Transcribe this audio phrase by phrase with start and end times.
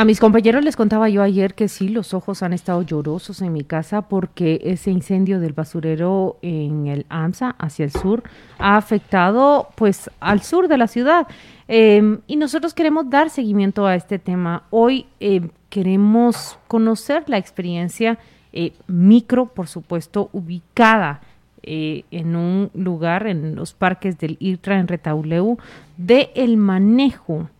[0.00, 3.52] A mis compañeros les contaba yo ayer que sí, los ojos han estado llorosos en
[3.52, 8.22] mi casa porque ese incendio del basurero en el AMSA hacia el sur
[8.58, 11.26] ha afectado pues al sur de la ciudad.
[11.68, 14.62] Em, y nosotros queremos dar seguimiento a este tema.
[14.70, 18.16] Hoy em, queremos conocer la experiencia
[18.54, 21.20] eh, micro, por supuesto, ubicada
[21.62, 25.58] eh, en un lugar en los parques del IRTRA en Retauleu
[25.98, 27.50] de el manejo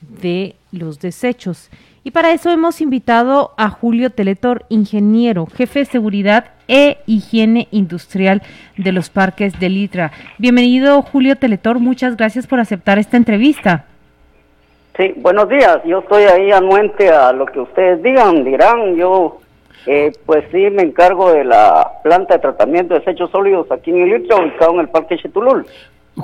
[0.00, 1.70] de los desechos.
[2.08, 8.40] Y para eso hemos invitado a Julio Teletor, ingeniero, jefe de seguridad e higiene industrial
[8.78, 10.12] de los parques de Litra.
[10.38, 13.84] Bienvenido, Julio Teletor, muchas gracias por aceptar esta entrevista.
[14.96, 19.40] Sí, buenos días, yo estoy ahí anuente a lo que ustedes digan, dirán, yo
[19.84, 24.10] eh, pues sí me encargo de la planta de tratamiento de desechos sólidos aquí en
[24.10, 25.66] el ubicado en el Parque Chetulul.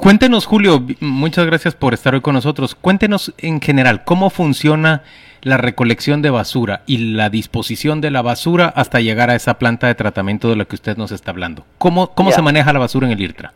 [0.01, 2.75] Cuéntenos, Julio, muchas gracias por estar hoy con nosotros.
[2.75, 5.03] Cuéntenos en general cómo funciona
[5.43, 9.87] la recolección de basura y la disposición de la basura hasta llegar a esa planta
[9.87, 11.65] de tratamiento de la que usted nos está hablando.
[11.79, 13.53] ¿Cómo, cómo se maneja la basura en el IRTRA?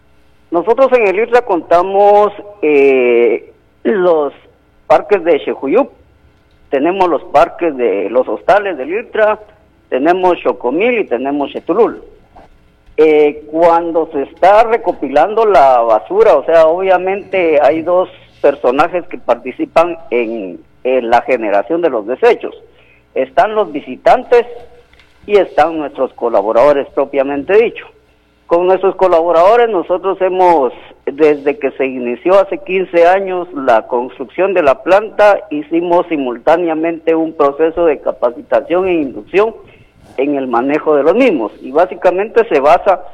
[0.50, 4.32] Nosotros en el IRTRA contamos eh, los
[4.86, 5.90] parques de Xejuyup,
[6.70, 9.40] tenemos los parques de los hostales del IRTRA,
[9.88, 12.02] tenemos Chocomil y tenemos Chetulul.
[13.00, 18.08] Eh, cuando se está recopilando la basura, o sea, obviamente hay dos
[18.42, 22.56] personajes que participan en, la generación de los desechos.
[23.14, 24.46] Están los visitantes
[25.26, 27.86] y están nuestros colaboradores propiamente dicho.
[28.48, 30.72] Con nuestros colaboradores nosotros hemos,
[31.04, 37.34] desde que se inició hace 15 años la construcción de la planta, hicimos simultáneamente un
[37.34, 39.54] proceso de capacitación e inducción
[40.18, 43.04] en el manejo de los mismos y básicamente se basa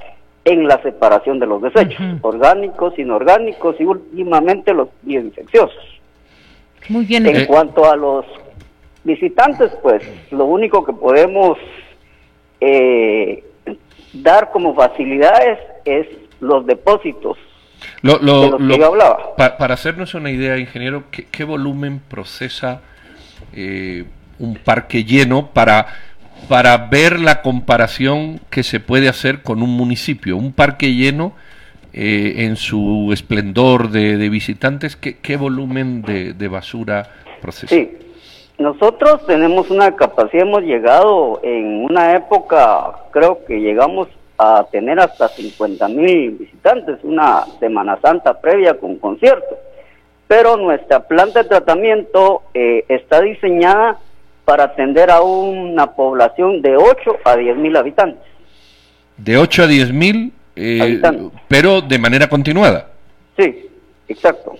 [0.45, 6.01] en la separación de los desechos, orgánicos, inorgánicos y últimamente los bioinfecciosos.
[6.89, 7.27] Muy bien.
[7.27, 8.27] En cuanto a los
[9.05, 11.57] visitantes, pues lo único que podemos
[12.61, 13.45] eh,
[14.13, 16.07] dar como facilidades es
[16.41, 17.39] los depósitos.
[18.03, 19.37] Lo, lo, de yo hablaba.
[19.37, 22.81] para hacernos una idea, ingeniero, ¿qué, volumen procesa
[23.53, 24.05] eh,
[24.39, 25.87] un parque lleno para
[26.49, 30.37] para ver la comparación que se puede hacer con un municipio.
[30.37, 31.33] Un parque lleno
[31.93, 37.09] eh, en su esplendor de, visitantes, ¿qué, volumen de, basura
[37.41, 37.75] procesa?
[37.75, 37.97] Sí,
[38.59, 45.29] nosotros tenemos una capacidad, hemos llegado en una época, creo que llegamos a tener hasta
[45.29, 49.57] 50 mil visitantes, una Semana Santa previa con concierto.
[50.27, 53.99] Pero nuestra planta de tratamiento eh, está diseñada
[54.45, 58.23] para atender a una población de 8 a 10 mil habitantes.
[59.17, 61.01] De 8 a 10 mil, eh,
[61.49, 62.89] pero de manera continuada.
[63.39, 63.69] Sí,
[64.09, 64.57] exacto.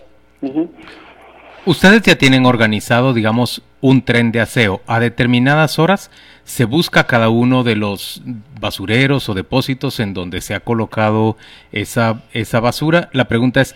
[1.67, 4.83] Ustedes ya tienen organizado, digamos, un tren de aseo.
[4.87, 6.11] A determinadas horas
[6.45, 8.23] se busca cada uno de los
[8.61, 11.37] basureros o depósitos en donde se ha colocado
[11.73, 13.09] esa, esa basura.
[13.13, 13.75] La pregunta es,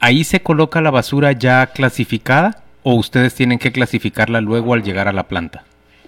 [0.00, 2.62] ¿ahí se coloca la basura ya clasificada?
[2.82, 5.64] O ustedes tienen que clasificarla luego al llegar a la planta?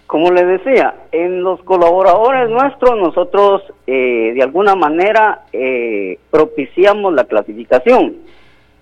[0.07, 7.25] Como les decía, en los colaboradores nuestros nosotros eh, de alguna manera eh, propiciamos la
[7.25, 8.17] clasificación,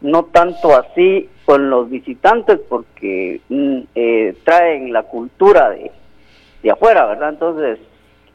[0.00, 5.92] no tanto así con los visitantes porque mm, eh, traen la cultura de,
[6.62, 7.30] de afuera, ¿verdad?
[7.30, 7.78] Entonces...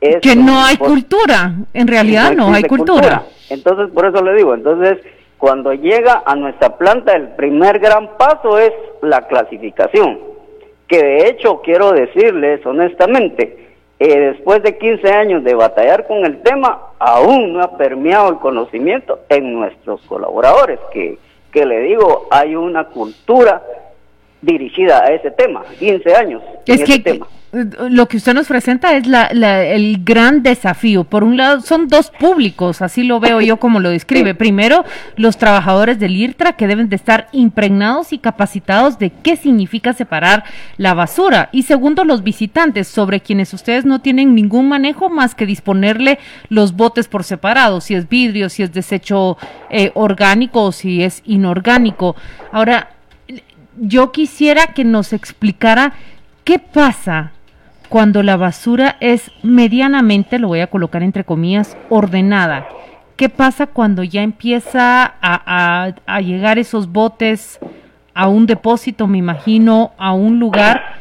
[0.01, 3.23] Es que no hay cultura, en realidad no, hay cultura.
[3.49, 4.99] Entonces, por eso le digo, entonces
[5.37, 10.19] cuando llega a nuestra planta, el primer gran paso es la clasificación,
[10.87, 13.65] que de hecho quiero decirles honestamente,
[13.97, 18.39] eh, después de 15 años de batallar con el tema, aún no ha permeado el
[18.39, 21.17] conocimiento en nuestros colaboradores, que,
[21.51, 23.63] que le digo, hay una cultura
[24.45, 26.41] dirigida a ese tema, 15 años.
[26.65, 27.27] Es en que, ese tema
[27.89, 31.05] lo que usted nos presenta es la, el gran desafío.
[31.05, 34.35] Por un lado, son dos públicos, así lo veo yo como lo describe.
[34.35, 34.83] Primero,
[35.15, 40.43] los trabajadores del IRTRA que deben de estar impregnados y capacitados de qué significa separar
[40.77, 41.49] la basura.
[41.53, 46.19] Y segundo, los visitantes, sobre quienes ustedes no tienen ningún manejo más que disponerle
[46.49, 49.37] los botes por separado, si es vidrio, si es desecho
[49.69, 52.17] eh, orgánico o si es inorgánico.
[52.51, 52.94] Ahora,
[53.79, 55.93] yo quisiera que nos explicara
[56.43, 57.31] qué pasa
[57.89, 62.67] cuando la basura es medianamente, lo voy a colocar entre comillas, ordenada.
[63.15, 67.59] ¿Qué pasa cuando ya empieza a, llegar esos botes
[68.13, 70.99] a un depósito, me imagino, a un lugar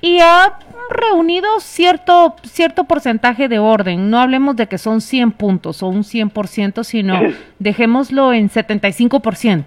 [0.00, 0.58] y ha
[0.90, 4.10] reunido cierto, cierto porcentaje de orden.
[4.10, 7.20] No hablemos de que son 100 puntos o un 100%, sino
[7.58, 9.64] dejémoslo en 75%.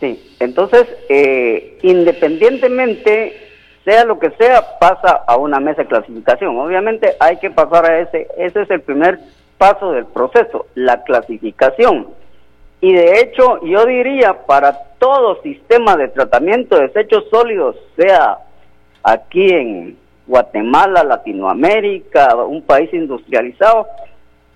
[0.00, 3.36] Sí, entonces, eh, independientemente,
[3.84, 6.58] sea lo que sea, pasa a una mesa de clasificación.
[6.58, 9.20] Obviamente hay que pasar a ese, ese es el primer
[9.58, 12.08] paso del proceso, la clasificación.
[12.80, 18.38] Y de hecho, yo diría, para todo sistema de tratamiento de desechos sólidos, sea
[19.02, 23.86] aquí en Guatemala, Latinoamérica, un país industrializado,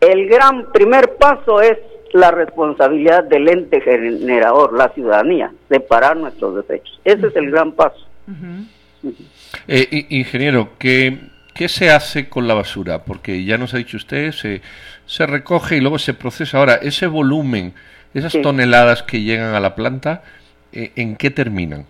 [0.00, 1.78] el gran primer paso es
[2.12, 7.00] la responsabilidad del ente generador, la ciudadanía, separar nuestros desechos.
[7.04, 8.06] Ese es el gran paso.
[9.68, 11.18] Eh, ingeniero, ¿qué,
[11.54, 13.04] ¿qué se hace con la basura?
[13.04, 14.62] Porque ya nos ha dicho usted, se,
[15.06, 16.58] se recoge y luego se procesa.
[16.58, 17.74] Ahora, ese volumen,
[18.14, 20.22] esas toneladas que llegan a la planta,
[20.72, 21.86] eh, ¿en qué terminan?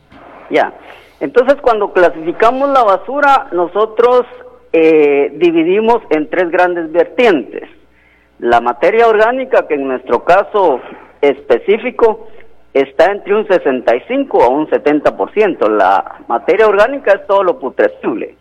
[0.50, 0.72] Ya,
[1.20, 4.26] entonces cuando clasificamos la basura, nosotros
[4.72, 7.69] eh, dividimos en tres grandes vertientes.
[8.39, 10.81] La materia orgánica, que en nuestro caso
[11.21, 12.29] específico
[12.73, 15.69] está entre un 65 a un 70%.
[15.71, 18.37] La materia orgánica es todo lo putrescible.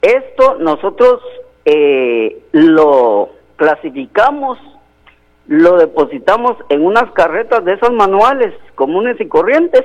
[0.00, 1.20] Esto nosotros
[1.64, 4.58] eh, lo clasificamos,
[5.46, 9.84] lo depositamos en unas carretas de esas manuales comunes y corrientes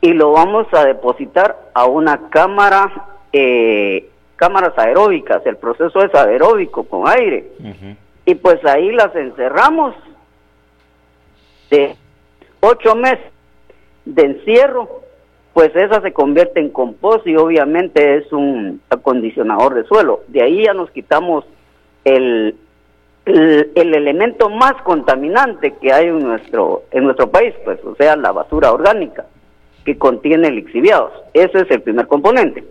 [0.00, 2.90] y lo vamos a depositar a una cámara
[3.32, 7.46] eh, cámaras aeróbicas, el proceso es aeróbico con aire.
[8.24, 9.94] Y pues ahí las encerramos
[11.70, 11.96] de
[12.60, 13.24] ocho meses
[14.04, 15.02] de encierro,
[15.52, 20.20] pues esa se convierte en compost y obviamente es un acondicionador de suelo.
[20.28, 21.44] De ahí ya nos quitamos
[22.04, 22.56] el,
[23.24, 28.16] el, el, elemento más contaminante que hay en nuestro, en nuestro país, pues o sea,
[28.16, 29.26] la basura orgánica
[29.84, 31.12] que contiene lixiviados.
[31.32, 32.64] Ese es el primer componente.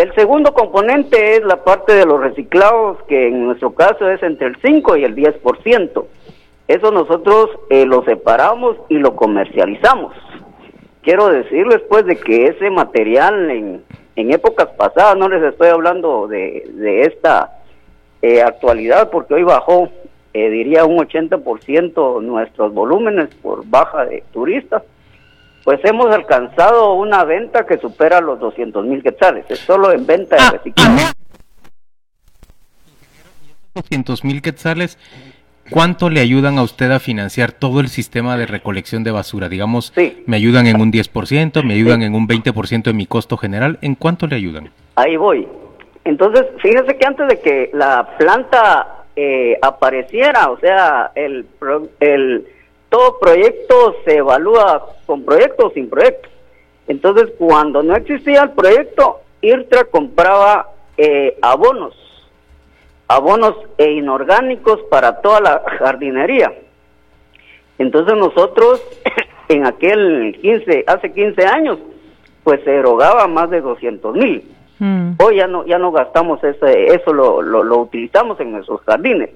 [0.00, 4.46] El segundo componente es la parte de los reciclados, que en nuestro caso es entre
[4.46, 6.04] el 5 y el 10%.
[6.68, 10.14] Eso nosotros eh, lo separamos y lo comercializamos.
[11.02, 13.84] Quiero decirles pues de que ese material en,
[14.16, 17.58] en épocas pasadas, no les estoy hablando de, de esta
[18.22, 19.90] eh, actualidad, porque hoy bajó,
[20.32, 24.82] eh, diría un 80% nuestros volúmenes por baja de turistas,
[25.64, 30.36] pues hemos alcanzado una venta que supera los 200 mil quetzales, es solo en venta
[30.36, 31.12] de ah, reciclaje.
[33.74, 34.98] 200 mil quetzales,
[35.70, 39.48] ¿cuánto le ayudan a usted a financiar todo el sistema de recolección de basura?
[39.48, 39.92] Digamos,
[40.26, 43.94] me ayudan en un 10%, me ayudan en un 20% de mi costo general, ¿en
[43.94, 44.70] cuánto le ayudan?
[44.96, 45.46] Ahí voy.
[46.04, 51.46] Entonces, fíjese que antes de que la planta eh, apareciera, o sea, el,
[52.00, 52.46] el
[52.90, 56.28] todo proyecto se evalúa con proyecto o sin proyecto.
[56.88, 61.94] Entonces, cuando no existía el proyecto, IRTRA compraba eh, abonos,
[63.08, 66.52] abonos e inorgánicos para toda la jardinería.
[67.78, 68.82] Entonces nosotros,
[69.48, 71.78] en aquel 15, hace 15 años,
[72.42, 74.50] pues se erogaba más de 200 mil.
[74.80, 75.12] Mm.
[75.18, 79.30] Hoy ya no, ya no gastamos ese, eso, lo, lo, lo utilizamos en nuestros jardines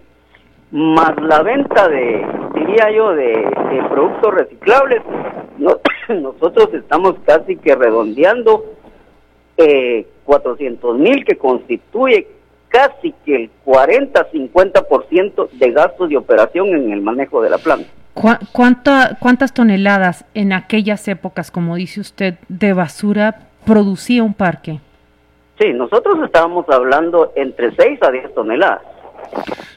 [0.74, 3.48] más la venta de, diría yo, de,
[3.88, 5.02] productos reciclables,
[6.08, 8.64] nosotros estamos casi que redondeando
[9.56, 12.26] eh, 400 mil que constituye
[12.66, 17.88] casi que el 40-50% de gastos de operación en el manejo de la planta.
[18.52, 24.80] ¿Cuánta, ¿Cuántas toneladas en aquellas épocas, como dice usted, de basura producía un parque?
[25.60, 28.82] Sí, nosotros estábamos hablando entre 6 a 10 toneladas.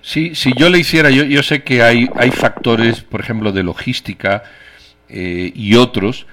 [0.02, 3.64] Sí, si yo le hiciera, yo, yo sé que hay, hay factores, por ejemplo, de
[3.64, 4.44] logística
[5.10, 6.28] eh, y otros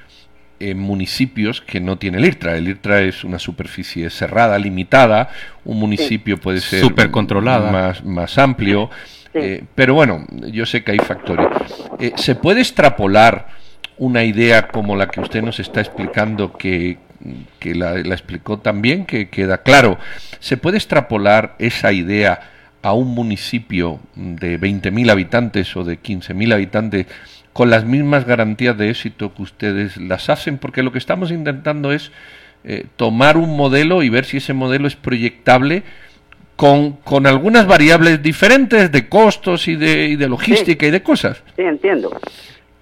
[0.61, 2.57] en municipios que no tiene el IRTRA.
[2.57, 5.31] El IRTRA es una superficie cerrada, limitada,
[5.65, 7.71] un municipio puede ser Super controlada.
[7.71, 8.91] Más, más amplio,
[9.35, 11.49] eh, pero bueno, yo sé que hay factores.
[11.99, 13.49] Eh, ¿Se puede extrapolar
[13.99, 16.99] una idea como la que usted nos está explicando que,
[17.59, 19.99] que la, la explicó también, que queda claro?
[20.39, 22.53] ¿Se puede extrapolar esa idea?
[22.85, 27.07] A un municipio de 20.000 habitantes o de 15.000 habitantes
[27.55, 31.93] con las mismas garantías de éxito que ustedes las hacen, porque lo que estamos intentando
[31.93, 32.13] es
[32.63, 35.83] eh, tomar un modelo y ver si ese modelo es proyectable
[36.57, 41.43] con, con algunas variables diferentes de costos y de, y de logística y de cosas.
[41.57, 42.11] Sí, entiendo.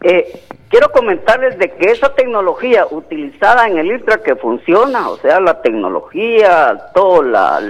[0.01, 5.39] Eh, quiero comentarles de que esa tecnología utilizada en el ISTRA que funciona, o sea,
[5.39, 7.61] la tecnología, todo la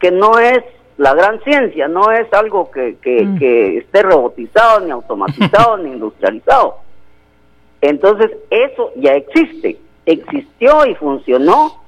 [0.00, 0.64] que no es
[1.00, 3.38] la gran ciencia, no es algo que, mm.
[3.38, 6.76] que, esté robotizado, ni automatizado, ni industrializado.
[7.80, 11.80] Entonces, eso ya existe, existió y funcionó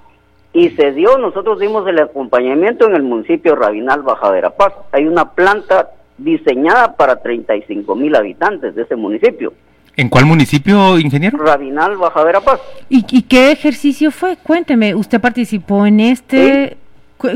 [0.55, 4.73] y se dio, nosotros dimos el acompañamiento en el municipio Rabinal Baja Verapaz.
[4.93, 9.53] Hay una planta diseñada para 35 mil habitantes de ese municipio.
[9.95, 11.37] ¿En cuál municipio, ingeniero?
[11.37, 12.63] Rabinal, Baja Verapaz.
[12.89, 14.39] ¿Y, ¿Y, qué ejercicio fue?
[14.39, 16.79] Cuénteme, ¿usted participó en este?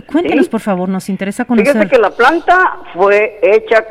[0.06, 1.72] Cuéntenos, por favor, nos interesa conocer.
[1.72, 3.84] Fíjese que la planta fue hecha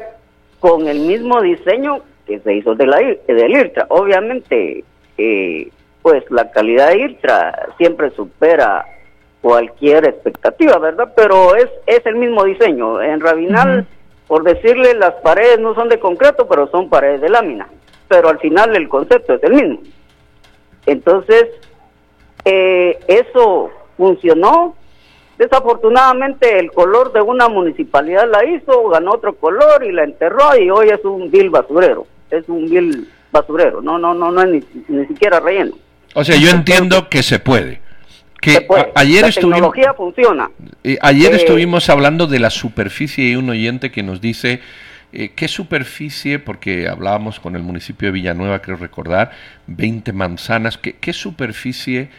[0.59, 3.85] con el mismo diseño que se hizo de la, del IRTRA.
[3.89, 4.83] Obviamente,
[5.17, 5.69] eh,
[6.01, 8.85] pues la calidad de IRTRA siempre supera
[9.41, 11.13] cualquier expectativa, ¿verdad?
[11.15, 13.01] Pero es, es el mismo diseño.
[13.01, 13.85] En Rabinal,
[14.27, 17.67] por decirle, las paredes no son de concreto, pero son paredes de lámina.
[18.07, 19.79] Pero al final el concepto es el mismo.
[20.85, 21.45] Entonces,
[22.43, 24.75] eh, eso funcionó.
[25.37, 30.69] Desafortunadamente el color de una municipalidad la hizo, ganó otro color y la enterró y
[30.69, 32.07] hoy es un vil basurero.
[32.31, 35.75] Es un vil basurero, no, no, no, no es ni, ni siquiera relleno.
[36.13, 37.81] O sea, yo entiendo que se puede
[38.95, 40.49] ayer la tecnología funciona.
[41.01, 44.61] ayer eh, estuvimos hablando de la superficie y un oyente que nos dice
[45.13, 49.31] eh, qué superficie, porque hablábamos con el municipio de Villanueva, creo recordar,
[49.67, 52.09] 20 manzanas, qué, qué superficie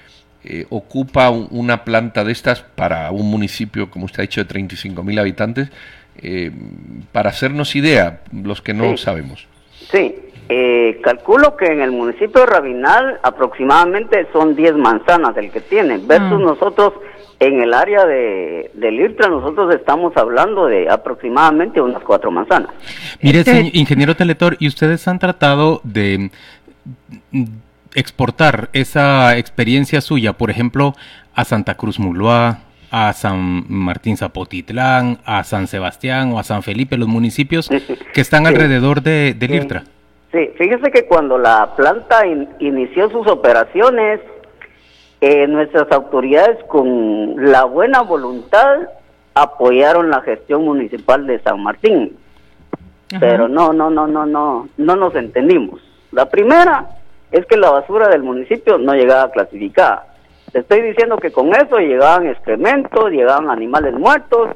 [0.47, 5.03] eh, ocupa una planta de estas para un municipio, como usted ha dicho, de 35
[5.03, 5.71] mil habitantes,
[7.13, 9.47] para hacernos idea, los que no sabemos.
[9.91, 10.15] Sí,
[10.49, 15.99] eh, calculo que en el municipio de Rabinal aproximadamente son 10 manzanas el que tiene,
[15.99, 16.45] versus mm.
[16.45, 16.93] nosotros
[17.41, 22.71] en el área de, del IRTRA nosotros estamos hablando de aproximadamente unas cuatro manzanas.
[23.21, 26.31] Mire, este ingeniero Teletor, ¿y ustedes han tratado de
[27.97, 30.95] exportar esa experiencia suya, por ejemplo,
[31.35, 32.59] a Santa Cruz Muloa,
[32.91, 38.47] a San Martín Zapotitlán, a San Sebastián o a San Felipe, los municipios que están
[38.47, 39.85] alrededor de, del IRTRA?
[40.31, 42.23] Sí, fíjese que cuando la planta
[42.61, 44.21] inició sus operaciones,
[45.23, 48.81] eh, nuestras autoridades con la buena voluntad
[49.35, 52.17] apoyaron la gestión municipal de San Martín.
[53.21, 55.81] Pero no, no, no, no, no, no nos entendimos.
[56.11, 56.87] La primera
[57.33, 60.07] es que la basura del municipio no llegaba clasificada.
[60.53, 64.51] Te estoy diciendo que con eso llegaban excrementos, llegaban animales muertos,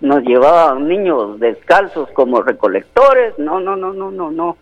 [0.00, 3.38] nos llevaban niños descalzos como recolectores.
[3.38, 4.56] No, no, no, no, no, no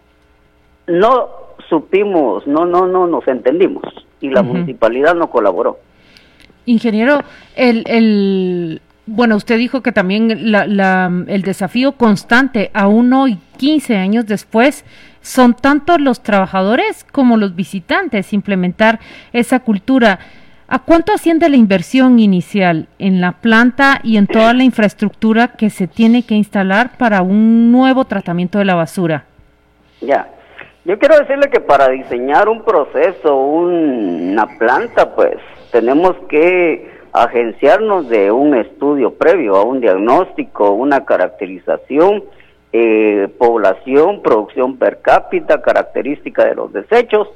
[0.87, 1.29] no
[1.69, 3.83] supimos, no, no, no nos entendimos
[4.21, 5.79] y la municipalidad no colaboró.
[6.67, 7.21] Ingeniero,
[7.57, 13.97] el, el, bueno, usted dijo que también la, la, el desafío constante, aún hoy, 15
[13.97, 14.85] años después,
[15.25, 19.01] son tanto los trabajadores como los visitantes implementar
[19.33, 20.19] esa cultura.
[20.69, 25.71] ¿A cuánto asciende la inversión inicial en la planta y en toda la infraestructura que
[25.71, 29.25] se tiene que instalar para un nuevo tratamiento de la basura?
[30.03, 30.29] Ya,
[30.85, 35.37] yo quiero decirle que para diseñar un proceso, una planta, pues
[35.73, 42.25] tenemos que agenciarnos de un estudio previo, a un diagnóstico, una caracterización,
[42.77, 47.29] eh, población, producción per cápita, característica de los desechos,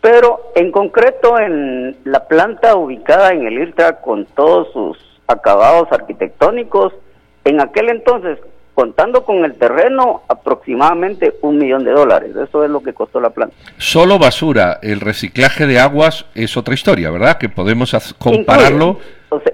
[0.00, 4.96] pero en concreto en la planta ubicada en el IRTRA con todos sus
[5.26, 6.94] acabados arquitectónicos,
[7.44, 8.38] en aquel entonces
[8.72, 12.30] contando con el terreno, aproximadamente un millón de dólares.
[12.34, 13.54] Eso es lo que costó la planta.
[13.76, 17.36] Solo basura, el reciclaje de aguas es otra historia, ¿verdad?
[17.36, 18.96] Que podemos compararlo.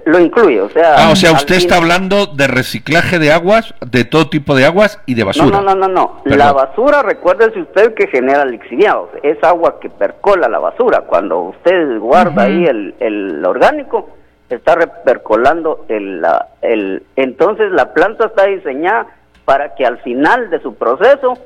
[0.05, 0.95] Lo incluye, o sea.
[0.97, 4.99] Ah, o sea, usted está hablando de reciclaje de aguas, de todo tipo de aguas
[5.05, 5.61] y de basura.
[5.61, 6.21] No, no, no, no.
[6.25, 9.09] La basura, recuérdese usted que genera lixiviados.
[9.21, 11.01] Es agua que percola la basura.
[11.01, 14.09] Cuando usted guarda ahí el, el orgánico,
[14.49, 16.25] está repercolando el,
[16.61, 17.03] el...
[17.15, 19.07] Entonces la planta está diseñada
[19.45, 21.37] para que al final de su proceso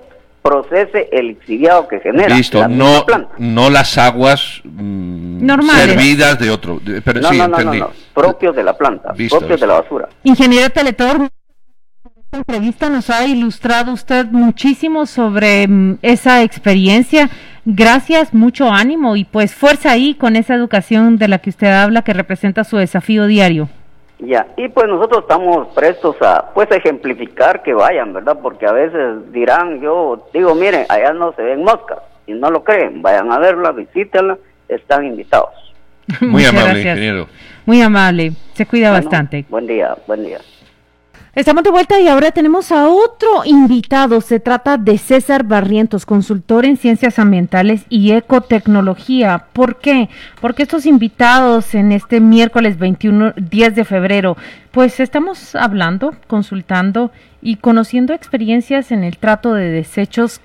[0.41, 2.35] procese el exiliado que genera.
[2.35, 3.05] Listo, no,
[3.37, 6.79] no las aguas mm, servidas de otro.
[7.03, 10.09] Pero, no, no, no, no, propios de la planta, propios de la basura.
[10.23, 11.29] Ingeniero Teletor,
[12.03, 17.29] esta entrevista nos ha ilustrado usted muchísimo sobre mm, esa experiencia.
[17.63, 22.01] Gracias, mucho ánimo y pues fuerza ahí con esa educación de la que usted habla
[22.01, 23.69] que representa su desafío diario.
[24.23, 28.37] Ya, y pues nosotros estamos prestos a pues ejemplificar que vayan, ¿verdad?
[28.41, 31.97] Porque a veces dirán, yo digo, miren, allá no se ven moscas,
[32.27, 34.37] y no lo creen, vayan a verla, visítenla,
[34.69, 35.73] están invitados.
[36.21, 37.27] Muy amable, ingeniero.
[37.65, 39.45] Muy amable, se cuida bastante.
[39.49, 40.39] Buen día, buen día.
[41.33, 44.19] Estamos de vuelta y ahora tenemos a otro invitado.
[44.19, 49.45] Se trata de César Barrientos, consultor en ciencias ambientales y ecotecnología.
[49.53, 50.09] ¿Por qué?
[50.41, 54.35] Porque estos invitados en este miércoles 21, 10 de febrero,
[54.71, 57.11] pues estamos hablando, consultando
[57.41, 60.41] y conociendo experiencias en el trato de desechos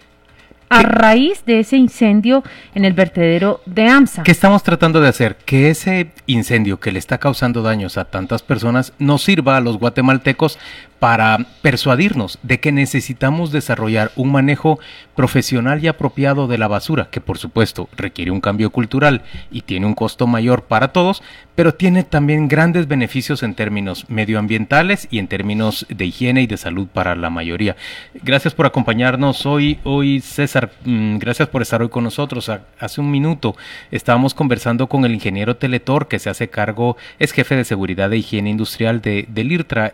[0.68, 2.42] a raíz de ese incendio
[2.74, 4.22] en el vertedero de AMSA.
[4.22, 5.36] ¿Qué estamos tratando de hacer?
[5.36, 9.78] Que ese incendio que le está causando daños a tantas personas no sirva a los
[9.78, 10.58] guatemaltecos
[10.98, 14.78] para persuadirnos de que necesitamos desarrollar un manejo
[15.14, 19.86] profesional y apropiado de la basura, que por supuesto requiere un cambio cultural y tiene
[19.86, 21.22] un costo mayor para todos,
[21.54, 26.58] pero tiene también grandes beneficios en términos medioambientales y en términos de higiene y de
[26.58, 27.76] salud para la mayoría.
[28.22, 32.50] Gracias por acompañarnos hoy, hoy César, mm, gracias por estar hoy con nosotros.
[32.78, 33.56] Hace un minuto
[33.90, 38.18] estábamos conversando con el ingeniero Teletor, que se hace cargo, es jefe de seguridad e
[38.18, 39.46] higiene industrial de, del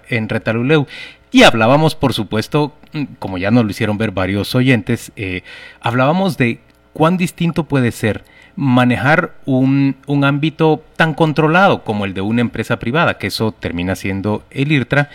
[0.09, 0.87] en Retaluleu.
[1.33, 5.43] Y hablábamos, por supuesto, mm, como ya nos lo hicieron ver varios oyentes, eh,
[5.81, 6.61] hablábamos de
[6.93, 8.23] cuán distinto puede ser
[8.55, 13.97] manejar un, un, ámbito tan controlado como el de una empresa privada, que eso termina
[13.97, 15.09] siendo el IRTRA,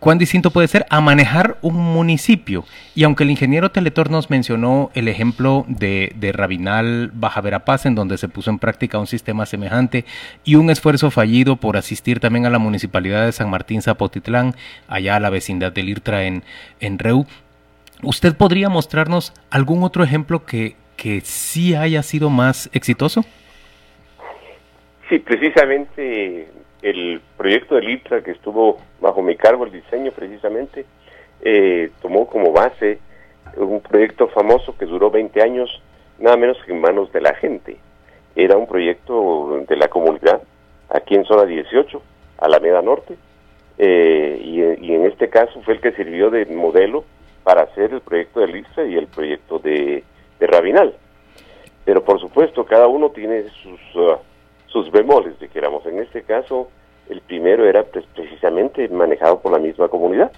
[0.00, 2.64] cuán distinto puede ser a manejar un municipio.
[2.94, 7.94] Y aunque el ingeniero Teletor nos mencionó el ejemplo de, de Rabinal Baja Verapaz, en
[7.94, 10.04] donde se puso en práctica un sistema semejante
[10.44, 14.54] y un esfuerzo fallido por asistir también a la municipalidad de San Martín Zapotitlán,
[14.88, 16.42] allá a la vecindad del IRTRA en,
[16.80, 17.26] en Reu,
[18.02, 23.24] ¿usted podría mostrarnos algún otro ejemplo que, que sí haya sido más exitoso?
[25.08, 26.48] Sí, precisamente
[26.90, 30.86] el proyecto del ITRA que estuvo bajo mi cargo, el diseño precisamente,
[31.42, 33.00] eh, tomó como base
[33.56, 35.82] un proyecto famoso que duró 20 años,
[36.18, 37.76] nada menos que en manos de la gente.
[38.36, 40.42] Era un proyecto de la comunidad,
[40.88, 42.00] aquí en zona 18,
[42.38, 43.16] Alameda Norte,
[43.78, 47.04] eh, y, en este caso fue el que sirvió de modelo
[47.42, 50.04] para hacer el proyecto del ITRA y el proyecto de,
[50.38, 50.94] Rabinal.
[51.84, 53.80] Pero por supuesto, cada uno tiene sus...
[53.96, 54.18] Uh,
[54.76, 55.86] sus bemoles, dijéramos.
[55.86, 56.68] En este caso,
[57.08, 60.32] el primero era pues, precisamente manejado por la misma comunidad.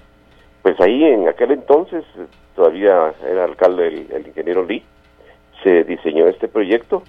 [0.62, 2.04] Pues ahí en aquel entonces,
[2.54, 4.84] todavía era alcalde el, ingeniero Lee,
[5.62, 7.02] se diseñó este proyecto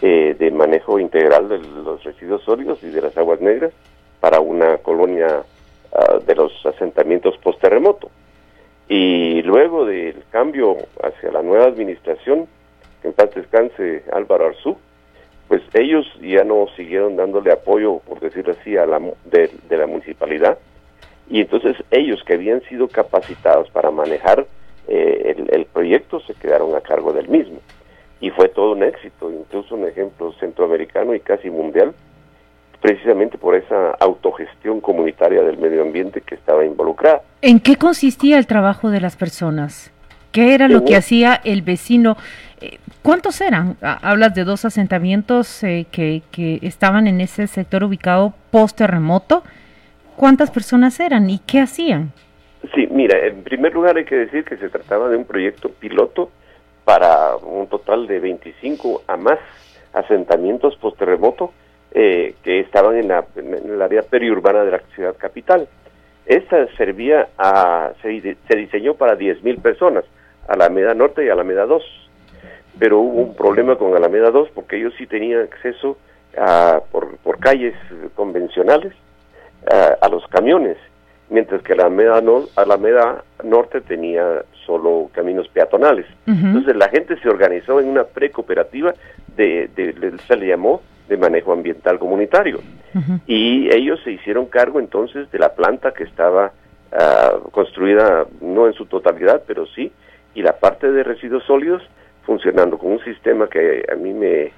[0.00, 3.72] eh, de manejo integral de los residuos sólidos y de las aguas negras
[4.20, 5.42] para una colonia
[5.92, 8.10] ah, de los asentamientos post-terremoto.
[8.88, 12.46] Y luego del cambio hacia la nueva administración,
[13.00, 14.76] que en paz descanse Álvaro Arzú,
[15.52, 20.56] pues ellos ya no siguieron dándole apoyo, por decirlo así, a la, de, la municipalidad.
[21.28, 24.46] Y entonces ellos que habían sido capacitados para manejar
[24.88, 27.60] eh, el, proyecto se quedaron a cargo del mismo.
[28.18, 31.92] Y fue todo un éxito, incluso un ejemplo centroamericano y casi mundial,
[32.80, 37.20] precisamente por esa autogestión comunitaria del medio ambiente que estaba involucrada.
[37.42, 39.92] ¿En qué consistía el trabajo de las personas?
[40.32, 42.16] ¿Qué era lo que hacía el vecino?
[43.02, 43.76] ¿Cuántos eran?
[43.80, 49.42] Hablas de dos asentamientos eh, que, que, estaban en ese sector ubicado post-terremoto.
[50.16, 52.12] ¿Cuántas personas eran y qué hacían?
[52.74, 56.30] Sí, mira, en primer lugar hay que decir que se trataba de un proyecto piloto
[56.84, 59.38] para un total de 25 a más
[59.92, 61.52] asentamientos post-terremoto
[61.90, 65.66] eh, que estaban en, la, el área periurbana de la ciudad capital.
[66.24, 70.04] Esta servía a, se, se diseñó para 10.000 personas
[70.46, 71.82] Alameda Norte y Alameda 2.
[72.78, 75.98] Pero hubo un problema con Alameda 2 porque ellos sí tenían acceso
[76.36, 77.74] a, por, por calles
[78.14, 78.92] convencionales
[80.00, 80.76] a, los camiones,
[81.30, 86.06] mientras que Alameda, no, Alameda Norte tenía solo caminos peatonales.
[86.26, 88.94] Entonces la gente se organizó en una precooperativa
[89.36, 92.60] de, de, se le llamó de manejo ambiental comunitario.
[93.26, 96.52] Y ellos se hicieron cargo entonces de la planta que estaba
[96.92, 99.92] ah, construida no en su totalidad, pero sí
[100.34, 101.82] y la parte de residuos sólidos
[102.24, 104.52] funcionando con un sistema que a mí me,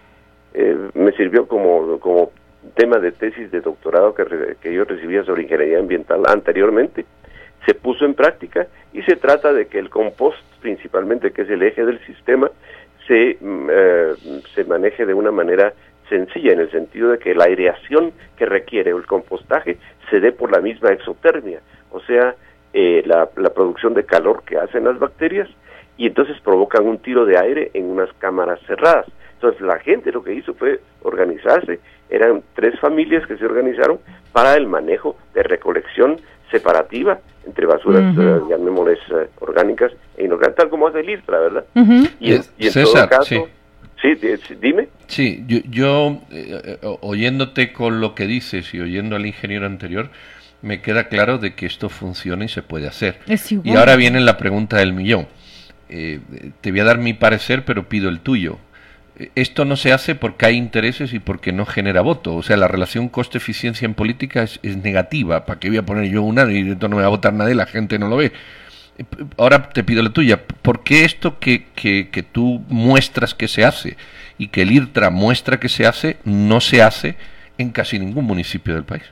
[0.55, 2.31] eh, me sirvió como, como
[2.75, 7.05] tema de tesis de doctorado que, que yo recibía sobre ingeniería ambiental anteriormente,
[7.67, 11.63] se puso en práctica y se trata de que el compost, principalmente, que es el
[11.63, 12.51] eje del sistema,
[13.07, 14.15] se, mm, eh,
[14.55, 15.73] se maneje de una manera
[16.09, 19.79] sencilla, en el sentido de que la aireación que requiere el compostaje
[20.11, 22.35] se dé por la misma exotermia, o sea,
[22.73, 25.49] eh, la, la producción de calor que hacen las bacterias
[25.97, 29.07] y entonces provocan un tiro de aire en unas cámaras cerradas.
[29.35, 33.99] Entonces la gente lo que hizo fue organizarse, eran tres familias que se organizaron
[34.33, 40.71] para el manejo de recolección separativa entre basuras, uh llamémosles eh, orgánicas e inorgánicas, tal
[40.71, 41.65] como hace el ISTRA, ¿verdad?
[42.21, 43.49] y, en todo caso,
[44.01, 44.15] sí.
[44.61, 44.89] dime.
[45.07, 46.21] Sí, yo, yo
[47.01, 50.09] oyéndote con lo que dices y oyendo al ingeniero anterior,
[50.63, 53.19] me queda claro de que esto funciona y se puede hacer.
[53.63, 55.27] Y ahora viene la pregunta del millón.
[55.89, 56.21] Eh,
[56.61, 58.59] te voy a dar mi parecer, pero pido el tuyo.
[59.37, 62.35] Esto no se hace porque hay intereses y porque no genera voto.
[62.35, 65.45] O sea, la relación coste-eficiencia en política es, negativa.
[65.45, 67.55] ¿Para qué voy a poner yo una y no me va a votar nadie?
[67.55, 68.33] La gente no lo ve.
[69.39, 73.65] ahora te pido la tuya, ¿por qué esto que, que, que tú muestras que se
[73.65, 73.97] hace
[74.37, 77.17] y que el IRTRA muestra que se hace, no se hace
[77.59, 79.05] en casi ningún municipio del país?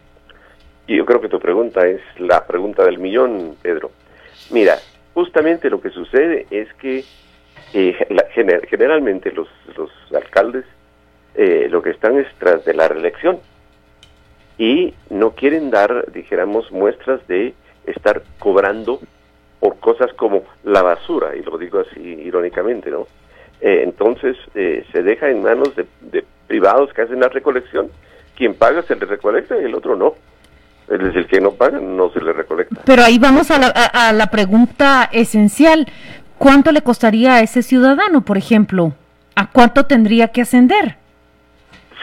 [0.86, 3.92] Y yo creo que tu pregunta es la pregunta del millón, Pedro.
[4.50, 4.76] Mira,
[5.14, 7.04] justamente lo que sucede es que
[7.74, 7.96] eh,
[8.68, 10.64] generalmente los, los alcaldes
[11.34, 13.38] eh, lo que están es tras de la reelección
[14.58, 17.54] y no quieren dar, dijéramos, muestras de
[17.86, 19.00] estar cobrando
[19.60, 23.06] por cosas como la basura, y lo digo así irónicamente, ¿no?
[23.60, 27.90] Eh, entonces se deja en manos de, de, privados que hacen la recolección,
[28.36, 30.14] quien paga se le recolecta y el otro no.
[30.88, 32.82] Es decir, que no paga no se le recolecta.
[32.84, 35.86] Pero ahí vamos a la, a, la pregunta esencial.
[36.38, 38.92] ¿Cuánto le costaría a ese ciudadano, por ejemplo?
[39.36, 40.96] ¿A cuánto tendría que ascender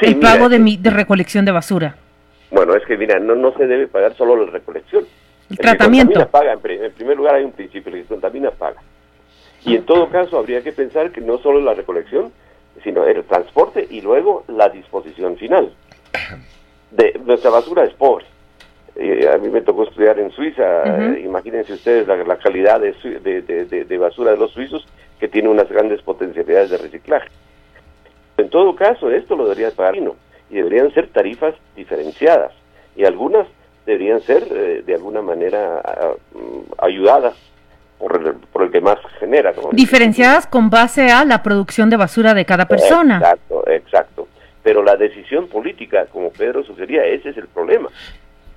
[0.02, 1.98] el pago de, mi, de recolección de basura?
[2.50, 5.06] Bueno, es que mira, no, no se debe pagar solo la recolección.
[5.50, 6.28] El, tratamiento.
[6.30, 8.82] paga, en, primer lugar hay un principio, el que contamina paga.
[9.65, 12.32] Y en todo caso habría que pensar que no solo la recolección,
[12.84, 15.74] sino el transporte y luego la disposición final.
[16.92, 18.26] De, nuestra basura es pobre
[19.31, 20.63] a mí me tocó estudiar en Suiza,
[21.23, 22.93] imagínense ustedes la, calidad de,
[23.88, 24.85] de, basura de los suizos,
[25.19, 27.29] que tiene unas grandes potencialidades de reciclaje.
[28.38, 32.51] En todo caso, esto lo debería pagar y deberían ser tarifas diferenciadas,
[32.95, 33.47] y algunas
[33.85, 35.81] deberían ser eh, de alguna manera
[36.77, 37.35] ayudadas
[37.97, 39.53] por el, por el, que más genera.
[39.71, 43.17] Diferenciadas con base a la producción de basura de cada persona.
[43.17, 44.27] Exacto, exacto.
[44.63, 47.89] Pero la decisión política, como Pedro sugería, ese es el problema.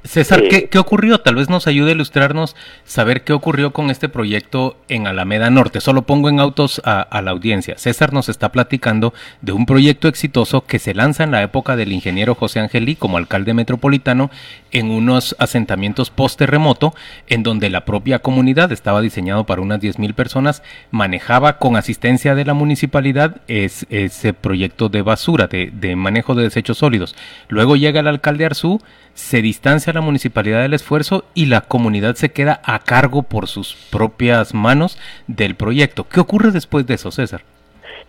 [0.04, 1.20] César, ¿qué, ocurrió?
[1.20, 5.80] Tal vez nos ayude a ilustrarnos, saber qué ocurrió con este proyecto en Alameda Norte.
[5.80, 7.78] Solo pongo en autos a, la audiencia.
[7.78, 11.92] César nos está platicando de un proyecto exitoso que se lanza en la época del
[11.92, 14.30] ingeniero José Angelí como alcalde metropolitano
[14.72, 16.94] en unos asentamientos post-terremoto,
[17.28, 22.44] en donde la propia comunidad estaba diseñado para unas 10.000 personas, manejaba con asistencia de
[22.44, 27.14] la municipalidad ese proyecto de basura, de, de manejo de desechos sólidos.
[27.48, 28.80] Luego llega el alcalde Arzú,
[29.14, 33.74] se distancia la municipalidad del esfuerzo y la comunidad se queda a cargo por sus
[33.90, 36.06] propias manos del proyecto.
[36.08, 37.42] ¿Qué ocurre después de eso, César?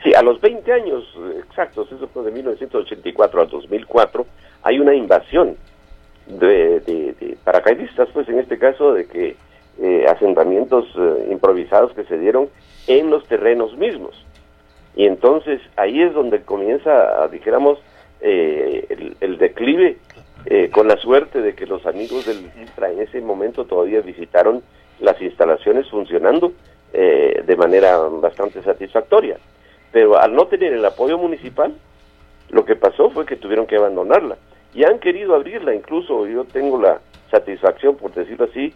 [0.03, 1.03] Sí, a los 20 años
[1.39, 4.25] exactos, eso fue de 1984 a 2004,
[4.63, 5.55] hay una invasión
[6.27, 9.35] de, paracaidistas, pues en este caso de que
[9.81, 12.49] eh, asentamientos eh, improvisados que se dieron
[12.87, 14.13] en los terrenos mismos.
[14.95, 17.79] Y entonces ahí es donde comienza, dijéramos,
[18.21, 19.97] eh, el, declive
[20.45, 24.61] eh, con la suerte de que los amigos del INFRA en ese momento todavía visitaron
[24.99, 26.53] las instalaciones funcionando
[26.91, 29.37] eh, de manera bastante satisfactoria.
[29.91, 31.73] Pero al no tener el apoyo municipal,
[32.49, 34.37] lo que pasó fue que tuvieron que abandonarla.
[34.73, 36.99] Y han querido abrirla, incluso yo tengo la
[37.31, 38.73] satisfacción, por decirlo así,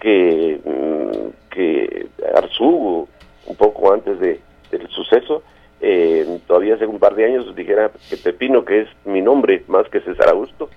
[0.00, 3.06] que, mm, que Arzú,
[3.46, 5.42] un poco antes de, del suceso,
[5.80, 9.88] eh, todavía hace un par de años dijera que Pepino, que es mi nombre más
[9.88, 10.68] que César Augusto,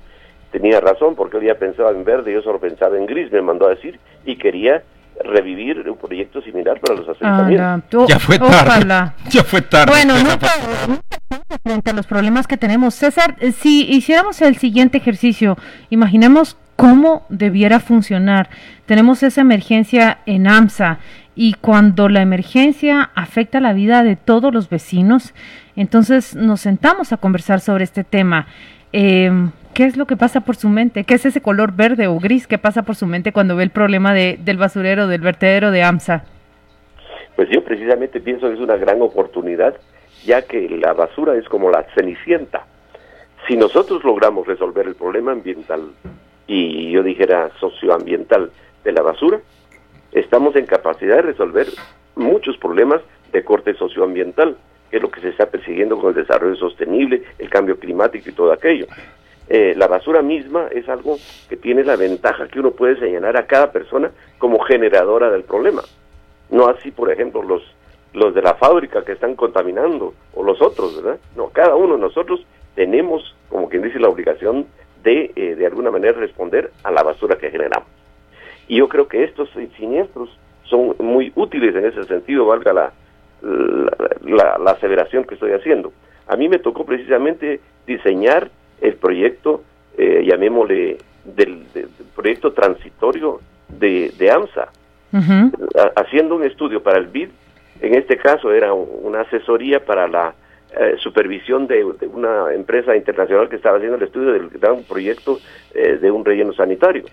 [0.53, 3.65] tenía razón porque él ya pensaba en verde, yo solo pensaba en gris, me mandó
[3.67, 4.83] a decir, y quería
[5.23, 8.07] revivir un proyecto similar para los asentamientos.
[8.07, 9.11] ya fue tarde.
[9.29, 9.91] Ya fue tarde.
[9.91, 10.13] Bueno,
[11.63, 12.93] frente a los problemas que tenemos.
[12.93, 15.57] César, si hiciéramos el siguiente ejercicio,
[15.89, 18.49] imaginemos cómo debiera funcionar.
[18.85, 20.99] Tenemos esa emergencia en AMSA
[21.35, 25.33] y cuando la emergencia afecta la vida de todos los vecinos,
[25.75, 28.47] entonces nos sentamos a conversar sobre este tema.
[28.91, 29.31] Eh,
[29.73, 31.03] ¿Qué es lo que pasa por su mente?
[31.03, 33.71] ¿Qué es ese color verde o gris que pasa por su mente cuando ve el
[33.71, 36.25] problema de, del basurero, del vertedero de AMSA?
[37.36, 39.75] Pues yo precisamente pienso que es una gran oportunidad,
[40.25, 42.67] ya que la basura es como la cenicienta.
[43.47, 45.89] Si nosotros logramos resolver el problema ambiental
[46.45, 48.51] y yo dijera socioambiental
[48.83, 49.39] de la basura,
[50.12, 51.65] estamos en capacidad de resolver
[52.15, 54.55] muchos problemas de corte socioambiental,
[54.91, 58.33] que es lo que se está persiguiendo con el desarrollo sostenible, el cambio climático y
[58.33, 58.86] todo aquello.
[59.49, 61.17] Eh, la basura misma es algo
[61.49, 65.82] que tiene la ventaja que uno puede señalar a cada persona como generadora del problema.
[66.49, 67.62] No así, por ejemplo, los,
[68.13, 71.19] los de la fábrica que están contaminando o los otros, ¿verdad?
[71.36, 74.65] No, cada uno de nosotros tenemos, como quien dice, la obligación
[75.03, 77.89] de, eh, de alguna manera, responder a la basura que generamos.
[78.67, 80.29] Y yo creo que estos siniestros
[80.63, 82.93] son muy útiles en ese sentido, valga la,
[83.41, 85.91] la, la aseveración que estoy haciendo.
[86.27, 88.49] A mí me tocó precisamente diseñar
[88.81, 89.63] el proyecto,
[89.97, 91.63] eh, llamémosle, del,
[92.15, 94.69] proyecto transitorio de, de AMSA,
[95.95, 97.29] haciendo un estudio para el BID,
[97.81, 100.33] en este caso era una asesoría para la
[100.75, 105.38] eh, supervisión de, una empresa internacional que estaba haciendo el estudio del gran proyecto
[105.73, 107.03] eh, de un relleno sanitario.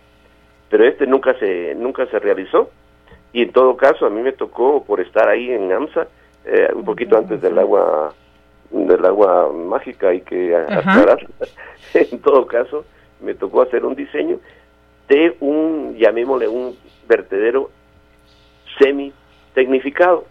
[0.71, 2.71] Pero este nunca se, nunca se realizó
[3.33, 6.07] Y en todo caso, a mí me tocó, por estar ahí en AMSA,
[6.47, 8.15] eh, un poquito antes del agua
[8.71, 11.27] del agua mágica, hay que aclarar.
[11.95, 12.85] en todo caso,
[13.21, 14.39] me tocó hacer un diseño
[15.09, 16.77] de un, llamémosle, un
[17.09, 17.71] vertedero
[18.79, 20.25] semi-tecnificado,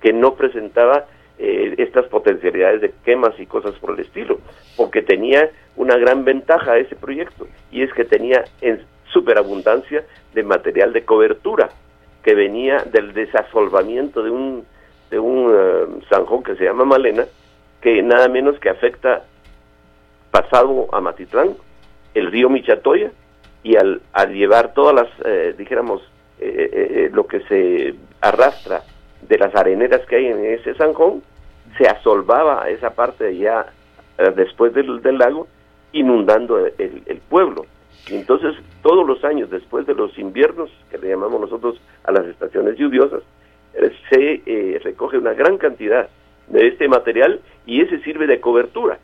[0.00, 1.04] que no presentaba
[1.38, 4.38] eh, estas potencialidades de quemas y cosas por el estilo,
[4.76, 10.92] porque tenía una gran ventaja ese proyecto, y es que tenía en superabundancia de material
[10.92, 11.68] de cobertura,
[12.22, 14.64] que venía del desasolvamiento de un,
[15.10, 17.26] de un eh, zanjón que se llama Malena,
[17.82, 19.24] que nada menos que afecta
[20.30, 21.56] pasado a Matitlán,
[22.14, 23.10] el río Michatoya,
[23.62, 26.02] y al, al llevar todas las, eh, dijéramos,
[26.40, 28.82] eh, lo que se arrastra
[29.28, 31.22] de las areneras que hay en ese zanjón,
[31.78, 33.66] se asolvaba esa parte ya
[34.36, 35.46] después del, del, lago,
[35.92, 37.66] inundando el, el pueblo.
[38.08, 42.26] Y entonces, todos los años, después de los inviernos, que le llamamos nosotros a las
[42.26, 43.22] estaciones lluviosas,
[43.74, 46.08] eh, se eh, recoge una gran cantidad
[46.52, 48.98] de este material y ese sirve de cobertura.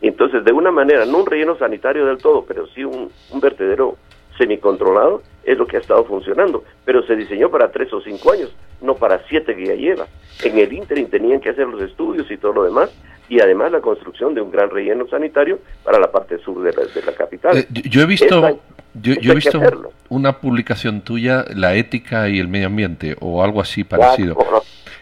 [0.00, 3.96] Entonces, de una manera, no un relleno sanitario del todo, pero sí un, un vertedero
[4.38, 6.64] semicontrolado, es lo que ha estado funcionando.
[6.84, 10.06] Pero se diseñó para tres o cinco años, no para siete que ya lleva.
[10.42, 12.90] En el ínterin tenían que hacer los estudios y todo lo demás,
[13.28, 17.12] y además la construcción de un gran relleno sanitario para la parte sur de la,
[17.12, 17.56] capital.
[17.56, 18.60] Eh, yo he visto,
[18.94, 19.60] yo, he visto
[20.08, 24.36] una publicación tuya, la ética y el medio ambiente, o algo así parecido.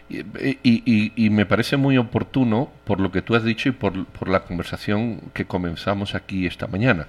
[0.09, 4.29] Y, y, me parece muy oportuno por lo que tú has dicho y por, por
[4.29, 7.07] la conversación que comenzamos aquí esta mañana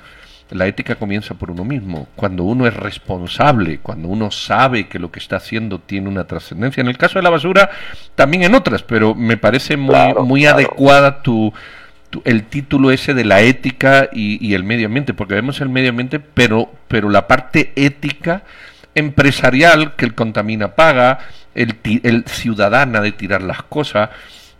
[0.54, 2.08] la ética comienza por uno mismo.
[2.16, 6.82] Cuando uno es responsable, cuando uno sabe que lo que está haciendo tiene una trascendencia.
[6.82, 7.70] En el caso de la basura,
[8.16, 11.54] también en otras, pero me parece muy, muy adecuada tu,
[12.24, 16.20] el título ese de la ética y, el medio ambiente, porque vemos el medio ambiente,
[16.20, 18.44] pero, pero la parte ética
[18.96, 21.20] empresarial que el contamina paga,
[21.56, 24.10] el, el ciudadana de tirar las cosas.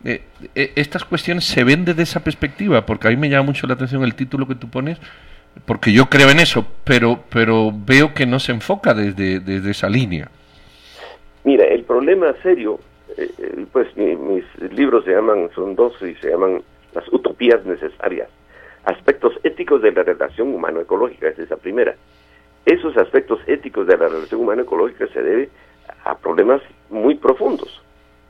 [0.06, 0.22] Eh,
[0.56, 3.76] eh, estas cuestiones se ven desde esa perspectiva, porque a mí me llama mucho la
[3.76, 5.00] atención el título que tú pones,
[5.66, 9.88] porque yo creo en eso, pero, pero veo que no se enfoca desde, desde esa
[9.88, 10.30] línea.
[11.44, 12.80] Mira, el problema serio,
[13.18, 16.62] eh, pues mis libros se llaman, son dos y se llaman
[16.94, 18.30] las utopías necesarias,
[18.86, 21.96] aspectos éticos de la relación humano-ecológica, es esa primera.
[22.66, 25.50] Esos aspectos éticos de la relación humano-ecológica se deben
[26.06, 27.82] a problemas muy profundos.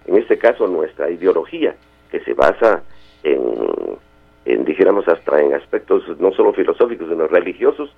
[0.05, 1.75] En este caso, nuestra ideología,
[2.11, 2.83] que se basa
[3.23, 3.97] en
[4.45, 7.93] en, dijéramos, hasta en aspectos no solo filosóficos, sino religiosos,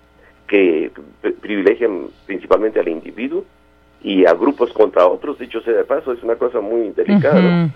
[0.47, 0.91] que
[1.41, 3.43] privilegian principalmente al individuo
[4.03, 7.69] y a grupos contra otros, dicho sea de paso, es una cosa muy delicada.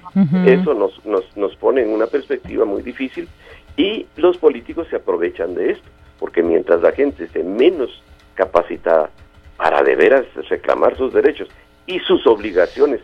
[0.45, 3.27] Eso nos, nos, nos pone en una perspectiva muy difícil
[3.75, 5.87] y los políticos se aprovechan de esto,
[6.19, 8.03] porque mientras la gente esté menos
[8.35, 9.09] capacitada
[9.57, 11.49] para de veras reclamar sus derechos
[11.89, 13.01] y sus obligaciones,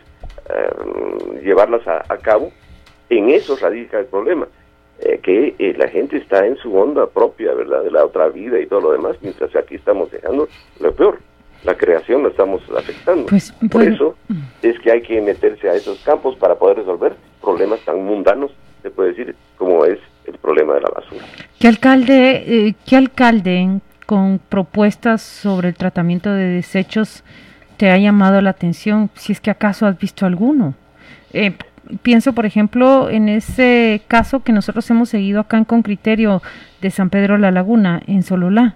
[0.48, 2.52] eh, llevarlas a, a cabo,
[3.10, 4.46] en eso radica el problema.
[5.00, 7.82] Eh, que eh, la gente está en su onda propia, ¿verdad?
[7.82, 10.48] De la otra vida y todo lo demás, mientras aquí estamos dejando
[10.80, 11.18] lo peor.
[11.64, 13.26] La creación la estamos afectando.
[13.26, 14.14] Pues, Por eso
[14.62, 18.90] es que hay que meterse a esos campos para poder resolver problemas tan mundanos, se
[18.90, 21.24] puede decir, como es el problema de la basura.
[21.58, 27.24] ¿Qué alcalde, qué alcalde con propuestas sobre el tratamiento de desechos
[27.76, 30.74] te ha llamado la atención, si es que acaso has visto alguno?
[31.32, 31.52] Eh,
[32.02, 36.42] pienso, por ejemplo, en ese caso que nosotros hemos seguido acá en Con Criterio
[36.80, 38.74] de San Pedro La Laguna, en Sololá.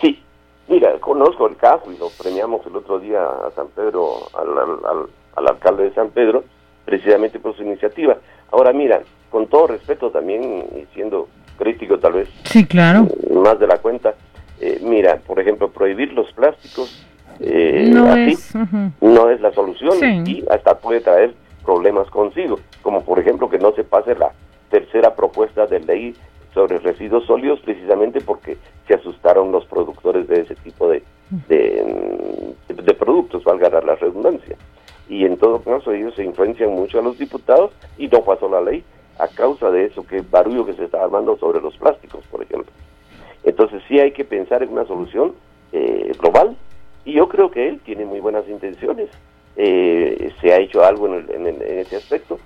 [0.00, 0.22] Sí,
[0.68, 5.48] mira, conozco el caso y lo premiamos el otro día a San Pedro, al, al,
[5.48, 6.44] alcalde de San Pedro,
[6.84, 8.16] precisamente por su iniciativa.
[8.52, 11.28] Ahora, mira, con todo respeto también, y siendo
[11.58, 13.08] crítico tal vez, sí, claro.
[13.30, 14.14] más de la cuenta,
[14.60, 17.05] eh, mira, por ejemplo, prohibir los plásticos
[17.40, 18.54] eh, no, es,
[19.00, 23.72] no es la solución y hasta puede traer problemas consigo, como por ejemplo que no
[23.72, 24.32] se pase la
[24.70, 26.14] tercera propuesta de ley
[26.54, 31.02] sobre residuos sólidos precisamente porque se asustaron los productores de ese tipo de,
[31.48, 34.56] de, productos, valga la redundancia.
[35.08, 38.62] Y en todo caso ellos se influencian mucho a los diputados y no pasó la
[38.62, 38.82] ley
[39.18, 42.72] a causa de eso, que barullo que se está armando sobre los plásticos, por ejemplo.
[43.44, 45.34] Entonces sí hay que pensar en una solución
[45.72, 46.56] eh, global
[47.06, 49.08] y yo creo que él tiene muy buenas intenciones
[49.56, 52.38] eh, se ha hecho algo en, ese aspecto.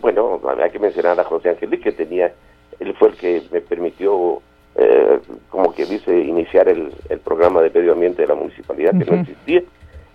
[0.00, 2.32] bueno, hay que mencionar a José Ángel que tenía,
[2.78, 4.40] él fue el que me permitió,
[4.76, 5.18] eh,
[5.50, 6.92] como que dice, iniciar el,
[7.24, 9.62] programa de medio ambiente de la municipalidad, que no existía,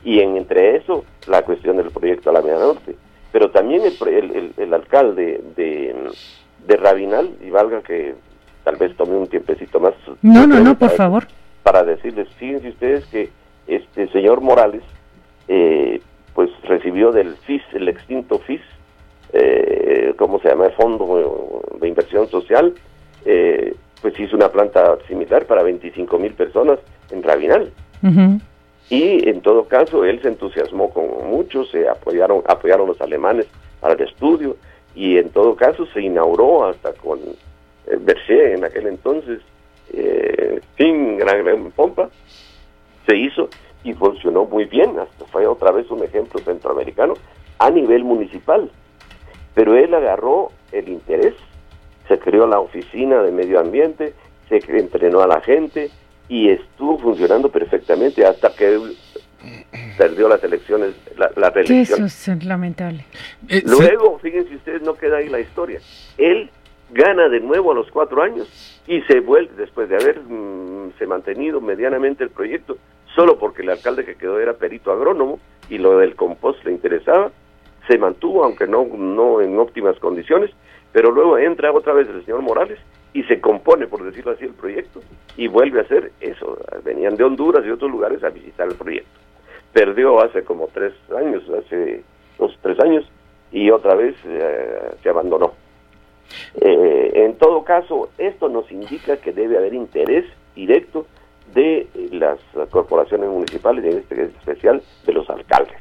[0.05, 2.95] y en, entre eso, la cuestión del proyecto Alameda Norte.
[3.31, 5.93] Pero también el, el, alcalde de,
[6.65, 8.15] de Rabinal, y valga que
[8.63, 9.93] tal vez tome un tiempecito más.
[10.21, 11.27] No, no, no, por favor.
[11.63, 13.29] Para decirles, fíjense ustedes que
[13.67, 14.83] este señor Morales,
[15.47, 16.01] eh,
[16.33, 18.61] pues recibió del FIS, el extinto FIS,
[19.33, 20.67] eh, ¿cómo se llama?
[20.67, 22.73] El Fondo de Inversión Social,
[23.25, 26.79] eh, pues hizo una planta similar para 25 mil personas
[27.11, 27.71] en Rabinal.
[28.89, 33.45] Y en todo caso, él se entusiasmó con mucho, se apoyaron, apoyaron los alemanes
[33.79, 34.57] para el estudio,
[34.95, 37.19] y en todo caso se inauguró hasta con
[37.99, 39.39] Berger en aquel entonces,
[39.93, 42.09] eh, fin, gran, gran pompa,
[43.05, 43.49] se hizo
[43.83, 47.13] y funcionó muy bien, hasta fue otra vez un ejemplo centroamericano
[47.59, 48.69] a nivel municipal.
[49.53, 51.33] Pero él agarró el interés,
[52.07, 54.13] se creó la oficina de medio ambiente,
[54.49, 55.89] se entrenó a la gente
[56.29, 58.79] y estuvo funcionando perfectamente hasta que
[59.97, 62.05] perdió las elecciones, la, la reelección.
[62.05, 63.05] Eso es lamentable.
[63.49, 65.79] Eh, Luego, fíjense ustedes, no queda ahí la historia.
[66.17, 66.49] Él
[66.91, 68.47] gana de nuevo a los cuatro años
[68.91, 72.77] y se vuelve, después de haber mm, mantenido medianamente el proyecto,
[73.15, 77.31] solo porque el alcalde que quedó era perito agrónomo y lo del compost le interesaba,
[77.87, 80.51] se mantuvo, aunque no, no en óptimas condiciones,
[80.91, 82.79] pero luego entra otra vez el señor Morales
[83.13, 84.99] y se compone, por decirlo así, el proyecto
[85.37, 86.57] y vuelve a hacer eso.
[86.83, 89.19] Venían de Honduras y otros lugares a visitar el proyecto.
[89.71, 92.03] Perdió hace como tres años, hace
[92.37, 93.09] dos, tres años,
[93.53, 95.53] y otra vez eh, se abandonó.
[96.59, 101.05] Eh, en todo caso, esto nos indica que debe haber interés directo
[101.53, 102.39] de las
[102.69, 105.77] corporaciones municipales, en este especial de los alcaldes.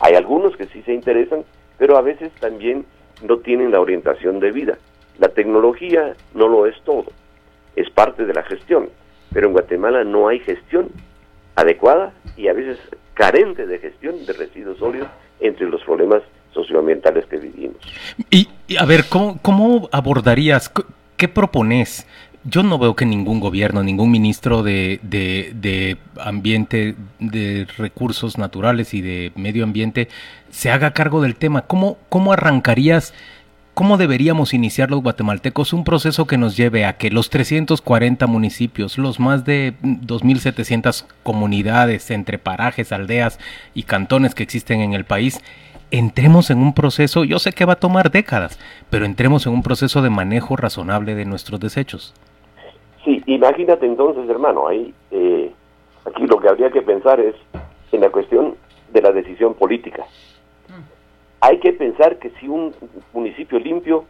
[0.00, 1.44] Hay algunos que sí se interesan,
[1.76, 2.86] pero a veces también
[3.22, 4.78] no tienen la orientación de vida.
[5.18, 7.06] La tecnología no lo es todo,
[7.74, 8.90] es parte de la gestión,
[9.32, 10.90] pero en Guatemala no hay gestión
[11.56, 12.78] adecuada y a veces
[13.14, 15.08] carente de gestión de residuos sólidos
[15.40, 17.76] entre los problemas socioambientales que vivimos.
[18.30, 20.70] Y, a ver, ¿cómo, ¿cómo abordarías,
[21.16, 22.06] qué propones?
[22.44, 29.02] Yo no veo que ningún gobierno, ningún ministro de, de, ambiente, de recursos naturales y
[29.02, 30.08] de medio ambiente
[30.50, 31.62] se haga cargo del tema.
[31.62, 33.12] ¿Cómo, cómo arrancarías,
[33.74, 38.98] cómo deberíamos iniciar los guatemaltecos un proceso que nos lleve a que los 340 municipios,
[38.98, 43.38] los más de 2.700 comunidades entre parajes, aldeas
[43.74, 45.40] y cantones que existen en el país,
[45.90, 48.58] entremos en un proceso, yo sé que va a tomar décadas,
[48.90, 52.14] pero entremos en un proceso de manejo razonable de nuestros desechos.
[53.04, 55.50] Sí, imagínate entonces, hermano, ahí eh,
[56.04, 57.34] aquí lo que habría que pensar es
[57.92, 58.54] en la cuestión
[58.92, 60.04] de la decisión política.
[61.40, 62.74] Hay que pensar que si un
[63.12, 64.04] municipio limpio,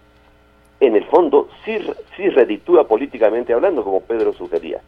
[0.81, 1.79] en el fondo, sí,
[2.17, 4.81] sí reditúa políticamente hablando, como Pedro sugería.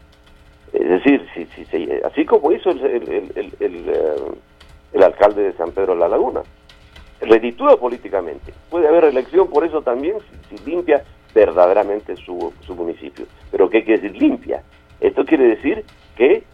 [0.72, 4.14] Es decir, si, si, así como hizo el, el, el, eh,
[4.92, 6.42] el alcalde de San Pedro de la Laguna
[7.20, 8.52] reditúa políticamente.
[8.70, 10.16] Puede haber elección por eso también
[10.48, 11.04] si, limpia
[11.34, 13.26] verdaderamente su, su, municipio.
[13.50, 14.62] Pero ¿qué quiere decir limpia?
[15.00, 15.84] Esto quiere decir
[16.16, 16.44] que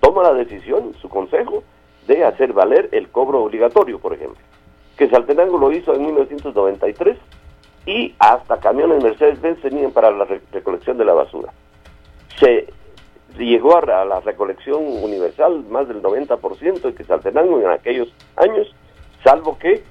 [0.00, 1.62] toma la decisión, su consejo,
[2.06, 4.38] de hacer valer el cobro obligatorio, por ejemplo.
[4.96, 7.18] Que Saltenango lo hizo en 1993
[7.86, 11.52] y hasta camiones Mercedes-Benz tenían para la recolección de la basura.
[12.38, 12.66] Se
[13.38, 18.74] llegó a la recolección universal más del 90% y que Saltenango en aquellos años,
[19.22, 19.82] salvo que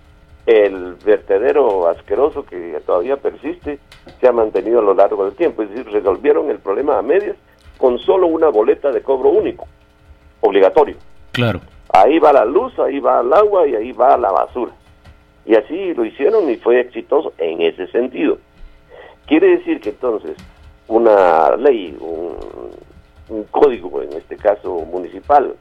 [0.46, 3.80] el vertedero asqueroso que todavía persiste
[4.20, 7.36] se ha mantenido a lo largo del tiempo, es decir, resolvieron el problema a medias
[7.78, 9.68] con solo una boleta de cobro único,
[10.42, 10.96] obligatorio.
[11.32, 11.62] Claro.
[11.90, 14.72] Ahí va la luz, ahí va el agua y ahí va la basura.
[15.46, 18.38] Y así lo hicieron y fue exitoso en ese sentido.
[19.26, 20.38] Quiere decir que entonces
[20.88, 25.56] una ley, un, código, en este caso municipal,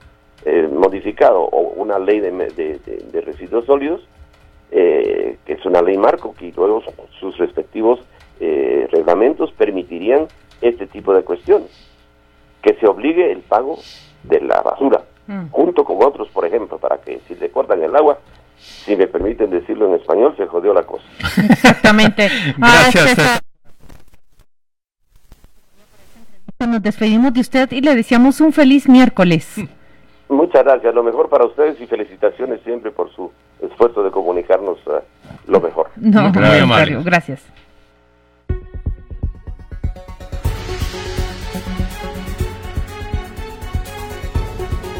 [0.44, 4.06] eh, modificado, o una ley de residuos sólidos,
[4.70, 6.82] eh, que es una ley marco, que luego
[7.20, 8.00] sus respectivos
[8.40, 10.26] eh, reglamentos permitirían
[10.60, 11.70] este tipo de cuestiones.
[12.62, 13.78] Que se obligue el pago
[14.22, 15.48] de la basura, mm.
[15.50, 18.18] junto con otros, por ejemplo, para que si le cortan el agua,
[18.56, 21.04] si me permiten decirlo en español, se jodió la cosa.
[21.50, 22.30] Exactamente.
[22.56, 23.42] Gracias.
[26.66, 29.56] Nos despedimos de usted y le deseamos un feliz miércoles.
[30.34, 33.30] Muchas gracias, lo mejor para ustedes y felicitaciones siempre por su
[33.62, 35.00] esfuerzo de comunicarnos uh,
[35.50, 35.90] lo mejor.
[35.96, 36.30] No,
[36.66, 37.44] Mario, gracias.